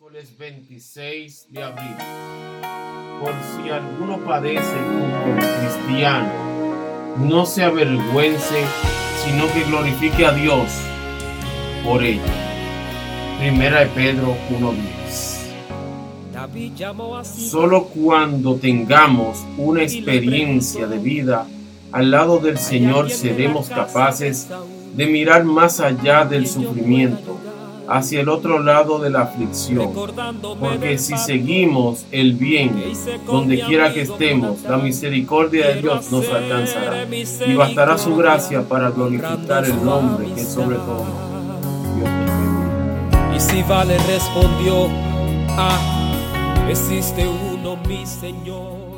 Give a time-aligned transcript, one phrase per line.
[0.00, 1.94] Miércoles 26 de abril.
[3.20, 6.32] Por si alguno padece como cristiano,
[7.16, 8.64] no se avergüence,
[9.24, 10.72] sino que glorifique a Dios
[11.84, 12.24] por ello.
[13.38, 17.24] Primera de Pedro 1.10.
[17.24, 21.46] Solo cuando tengamos una experiencia de vida
[21.92, 24.48] al lado del Señor seremos capaces
[24.96, 27.33] de mirar más allá del sufrimiento
[27.88, 29.92] hacia el otro lado de la aflicción.
[30.58, 32.92] Porque si seguimos el bien
[33.26, 37.06] donde quiera que estemos, la misericordia de Dios nos alcanzará.
[37.46, 41.06] Y bastará su gracia para glorificar el nombre que sobre todo.
[41.96, 42.10] Dios
[43.36, 44.88] Y si vale respondió,
[45.50, 48.93] ah, existe uno mi Señor.